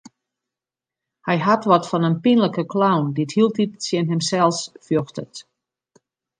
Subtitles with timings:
[1.27, 5.33] Hy hat wat fan in pynlike clown dy't hieltyd tsjin himsels fjochtet.